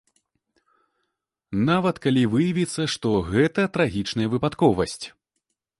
Нават 1.69 1.95
калі 2.07 2.23
выявіцца, 2.33 2.81
што 2.95 3.09
гэта 3.31 3.61
трагічная 3.79 4.27
выпадковасць. 4.35 5.01